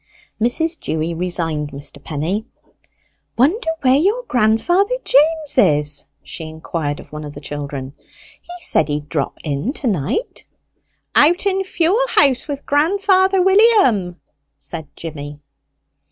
[0.41, 0.79] Mrs.
[0.79, 2.03] Dewy resigned Mr.
[2.03, 2.47] Penny.
[3.37, 7.93] "Wonder where your grandfather James is?" she inquired of one of the children.
[8.41, 10.43] "He said he'd drop in to night."
[11.13, 14.15] "Out in fuel house with grandfather William,"
[14.57, 15.39] said Jimmy.